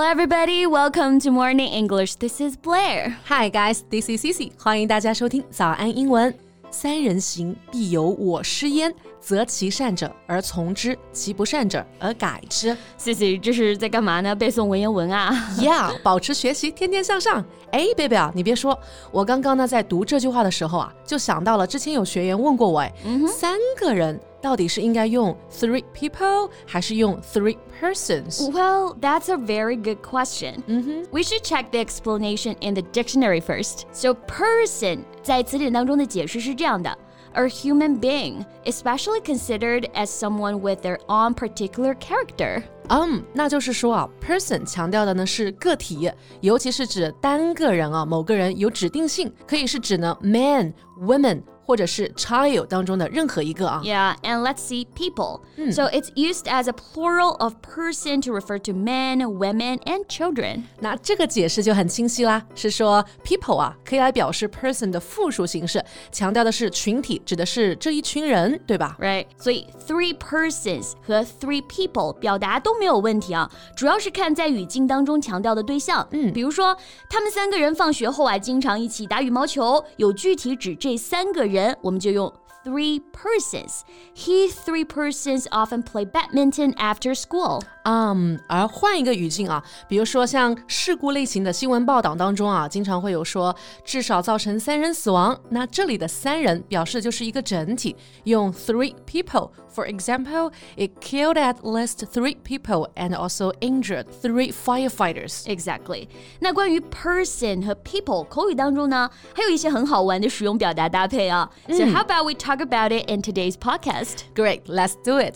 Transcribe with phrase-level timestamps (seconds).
[0.00, 0.66] Hello, everybody.
[0.66, 2.14] Welcome to Morning English.
[2.14, 3.18] This is Blair.
[3.28, 3.82] Hi, guys.
[3.90, 4.50] This is Cici.
[4.58, 6.34] 欢迎大家收听早安英文。
[6.70, 8.94] 三人行，必有我师焉。
[9.20, 12.74] 择其善者而从之，其不善者而改之。
[12.98, 14.34] Cici，这是在干嘛呢？
[14.34, 17.44] 背诵文言文啊？Yeah，保持学习，天天向上。
[17.70, 18.78] 哎，baby 啊，你别说，
[19.12, 22.90] 我刚刚呢在读这句话的时候啊，就想到了之前有学员问过我，哎，
[23.28, 24.18] 三个人。
[24.41, 28.49] 到底是应该用 three people 还是用 three persons?
[28.51, 30.63] Well, that's a very good question.
[30.67, 31.05] Mm -hmm.
[31.11, 33.83] We should check the explanation in the dictionary first.
[33.91, 36.97] So, person 在词典当中的解释是这样的。
[37.37, 42.63] A human being, especially considered as someone with their own particular character.
[42.87, 53.81] 嗯，那就是说啊，person 强调的呢是个体，尤其是指单个人啊，某个人有指定性，可以是指呢 man、women 或者是 child 当中的任何一个啊。
[53.83, 55.41] Yeah, and let's see people.
[55.71, 60.63] So it's used as a plural of person to refer to men, women, and children.
[60.79, 68.95] 那这个解释就很清晰啦，是说 people 啊可以来表示 person 的复数形式，强调的是群体，指的是这一群人，对吧？
[68.99, 69.25] Right.
[69.39, 76.07] 所以 three persons 和 three people 表达都没有问题啊，主要是看在语境当中强调的对象。
[76.11, 76.77] 嗯，比如说
[77.09, 81.55] 他们三个人放学后啊，经常一起打羽毛球，有具体指这三个人。
[81.59, 82.31] 人，我们就用
[82.63, 83.81] three persons.
[84.15, 87.61] He three persons often play badminton after school.
[87.83, 95.39] 嗯，而换一个语境啊，比如说像事故类型的新闻报道当中啊，经常会有说至少造成三人死亡。
[95.49, 105.43] 那这里的三人表示就是一个整体，用 three people。For example, it killed at least three people and also injured three firefighters.
[105.45, 106.07] Exactly.
[106.39, 111.51] 那关于 person 和 people 口语当中呢，还有一些很好玩的使用表达搭配啊。
[111.67, 114.21] So how about we talk about it in today's podcast?
[114.33, 115.35] Great, let's do it.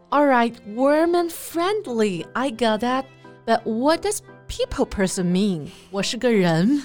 [0.10, 2.24] All right, warm and friendly.
[2.34, 3.06] I got that.
[3.44, 5.70] But what does people person mean?
[5.90, 6.80] 我是个人。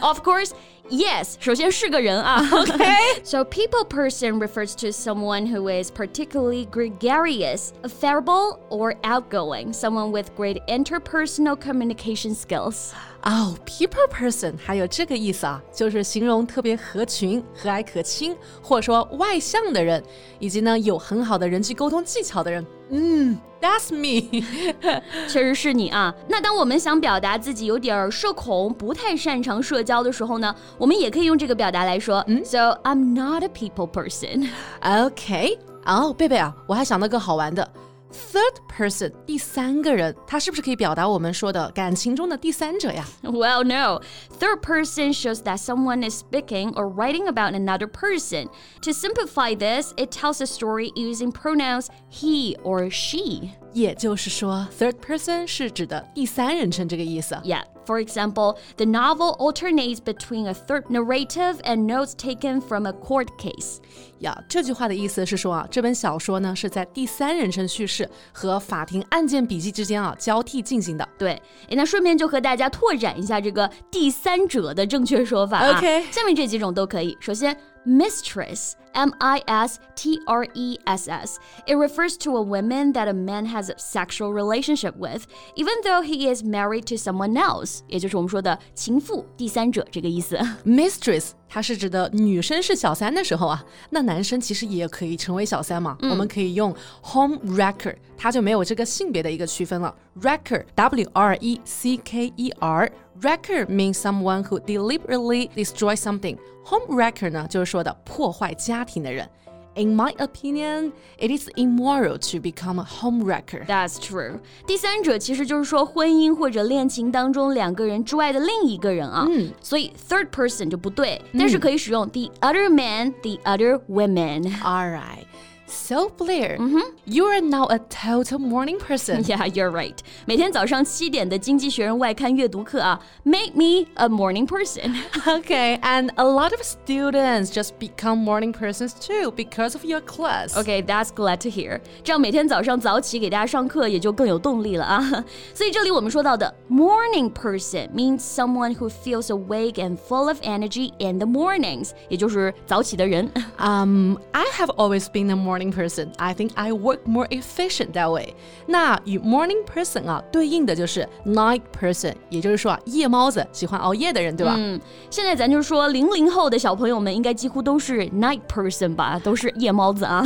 [0.00, 0.52] of course.
[0.90, 2.84] Yes, 首先是个人啊，OK?
[3.22, 10.34] so people person refers to someone who is particularly gregarious, affable, or outgoing, someone with
[10.36, 12.92] great interpersonal communication skills.
[13.25, 20.03] 哦、oh,，people person 还有这个意思啊，就是形容特别合群、和蔼可亲，或者说外向的人，
[20.37, 22.63] 以及呢有很好的人际沟通技巧的人。
[22.91, 24.45] 嗯，That's me，
[25.27, 26.13] 确实是你啊。
[26.29, 32.23] 那当我们想表达自己有点社恐、不太擅长社交的时候呢，我们也可以用这个表达来说。
[32.27, 34.47] 嗯，So I'm not a people person。
[34.81, 35.57] OK，
[35.87, 37.67] 哦，贝贝啊，我还想到个好玩的。
[38.14, 43.06] Third person，第三个人，它是不是可以表达我们说的感情中的第三者呀？
[43.22, 44.00] Well, no.
[44.36, 48.48] Third person shows that someone is speaking or writing about another person.
[48.82, 53.52] To simplify this, it tells a story using pronouns he or she.
[53.75, 57.35] 也就是说，third person 是指的第三人称这个意思。
[57.43, 57.63] Yeah.
[57.85, 63.27] For example, the novel alternates between a third narrative and notes taken from a court
[63.37, 63.77] case.
[64.19, 71.07] 呀，这句话的意思是说啊，这本小说呢是在第三人称叙事和法庭案件笔记之间啊交替进行的。
[71.17, 75.77] 对，那顺便就和大家拓展一下这个第三者的正确说法啊。
[75.77, 77.15] OK，下面这几种都可以。
[77.19, 77.55] 首先。
[77.86, 81.38] mistress, M I S T R E S S.
[81.66, 85.26] It refers to a woman that a man has a sexual relationship with,
[85.56, 87.80] even though he is married to someone else.
[87.88, 90.38] 也就是我们说的情妇、第三者这个意思。
[90.64, 95.96] Mistress 它是指的女生是小三的时候啊，那男生其实也可以成为小三嘛。
[96.00, 99.94] 嗯、我们可以用 home wrecker，它就没有这个性别的一个区分了。
[100.20, 109.28] Wrecker，W R E C K E R，wrecker means someone who deliberately destroys something。Home wrecker 呢，就是说的破坏家庭的人。
[109.76, 113.64] In my opinion, it is immoral to become a home wrecker.
[113.66, 114.40] That's true.
[114.66, 119.26] 第三者其实就是说婚姻或者恋情当中两个人之外的另一个人啊。
[119.30, 124.42] 嗯，所以 third person 就不对，但是可以使用 the other man, the other women.
[124.60, 125.24] All right.
[125.66, 126.58] So Blair,
[127.06, 129.22] you are now a total morning person.
[129.22, 129.96] Yeah, you're right.
[130.26, 134.96] 每天早上七点的《经济学人》外刊阅读课啊，make me a morning person.
[135.24, 140.56] Okay, and a lot of students just become morning persons too because of your class.
[140.56, 141.80] Okay, that's glad to hear.
[142.02, 145.24] 这样每天早上早起给大家上课也就更有动力了啊。
[145.54, 153.30] 所以这里我们说到的 morning person means someone who feels awake and full of energy in the mornings，也就是早起的人。
[153.56, 156.12] Um, I have always been a morning person.
[156.18, 158.34] I think I work more efficient that way.
[158.66, 164.54] 那与 morning person 啊对应的就是 night person，也就是说啊夜猫子，喜欢熬夜的人，对吧？
[164.56, 164.80] 嗯，
[165.10, 170.22] 现在咱就说零零后的小朋友们应该几乎都是 night person 吧，都是夜猫子啊。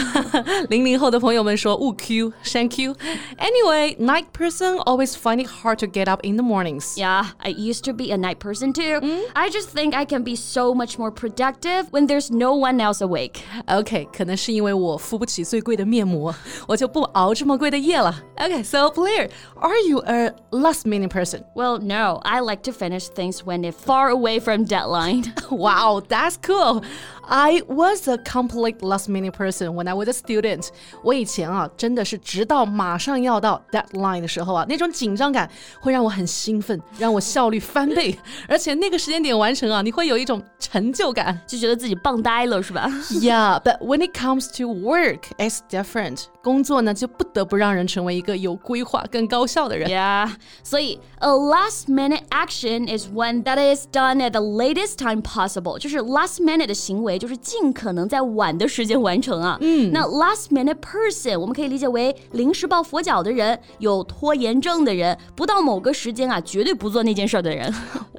[0.69, 6.43] 零零后的朋友们说勿 Q， 删 Q。Anyway, night person always find it hard to get up in the
[6.43, 6.97] mornings.
[6.97, 9.01] Yeah, I used to be a night person too.
[9.35, 13.01] I just think I can be so much more productive when there's no one else
[13.05, 13.41] awake.
[13.67, 16.35] OK，可能是因为我付 不起最贵的面膜，
[16.67, 18.15] 我就不熬这么贵的夜了。
[18.37, 19.29] OK，so、Blair,
[19.61, 21.45] are you a last minute person?
[21.55, 25.33] Well, no, I like to finish things when it's far away from deadline.
[25.51, 26.83] Wow, that's cool.
[27.29, 30.69] I was a complete last minute person when I was a student.
[31.03, 38.19] 我以前啊，真的是直到马上要到 deadline 的时候啊，那种紧张感会让我很兴奋，让我效率翻倍，
[38.49, 41.41] 而且那个时间点完成啊，你会有一种成就感。
[41.47, 42.89] 就觉得自己棒呆了，是吧？
[43.11, 46.25] Yeah, but when it comes to work, it's different.
[46.43, 49.89] 工作呢，就不得不让人成为一个有规划、更高效的人。
[49.89, 50.31] Yeah.
[50.63, 55.79] 所以 a last minute action is one that is done at the latest time possible.
[55.79, 59.58] 就是 last minute 的行为， 就是尽可能在晚的时间完成啊。
[59.62, 59.92] 嗯。
[59.92, 67.72] 那 last minute person 我们可以理解为临时抱佛脚的人，有拖延症的人，不到某个时间啊，绝对不做那件事儿的人。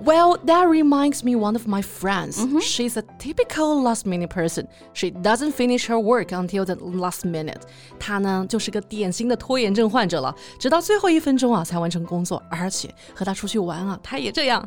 [0.05, 2.37] Well, that reminds me one of my friends.
[2.61, 4.67] She's a typical last minute person.
[4.95, 7.61] She doesn't finish her work until the last minute.
[7.99, 14.67] 她呢就是个典型的拖延症患者了，直到最后一分钟啊才完成工作，而且和她出去玩啊，她也这样。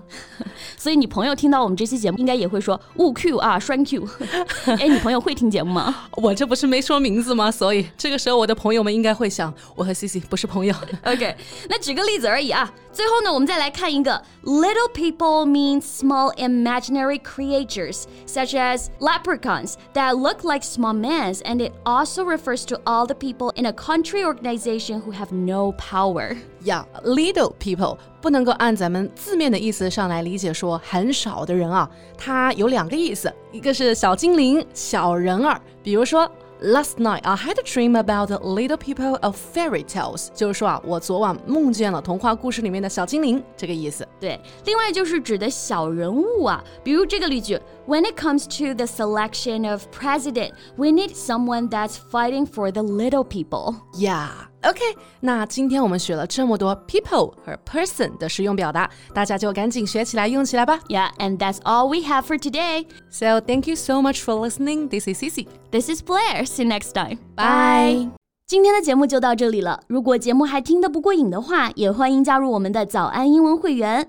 [0.78, 4.08] 所以你朋友听到我们这期节目，应该也会说勿 Q 啊，栓 Q。
[4.67, 5.95] 哎，你朋友会听节目吗？
[6.13, 7.51] 我这不是没说名字吗？
[7.51, 10.75] 所以这个时候我的朋友们应该会想，我和 Cici 不是朋友。
[11.05, 11.37] OK，
[11.69, 12.73] 那举个例子而已啊。
[12.93, 21.61] 最后呢，我们再来看一个 little people means small imaginary creatures such as leprechauns that look like small men, and
[21.61, 26.37] it also refers to all the people in a country organization who have no power.
[26.64, 36.30] 呀、little people 不能够按咱们字面的意思上来理解，说很少的人啊，它有两个意思，一个是小精灵、小人儿，比如说。
[36.62, 44.08] Last night I had a dream about the little people of fairy tales，就是说啊，我昨晚梦见了童话故事里面的小精灵，这个意思。
[44.18, 52.83] 对，另外就是指的小人物啊，比如这个例句 ：When it comes to the selection of president, we need someone that's fighting for the
[52.83, 53.77] little people.
[53.95, 54.29] Yeah,
[54.63, 54.81] OK。
[55.21, 60.79] 那今天我们学了这么多 people 和 person 的实用表达，大家就赶紧学起来，用起来吧。
[60.89, 62.87] Yeah, and that's all we have for today.
[63.11, 64.89] So thank you so much for listening.
[64.89, 65.47] This is Cici.
[65.71, 66.45] This is Blair.
[66.45, 67.19] See you next time.
[67.35, 68.11] Bye.
[68.47, 69.81] 今天的节目就到这里了。
[69.89, 74.09] 如果节目还听得不过瘾的话，也欢迎加入我们的早安英文会员。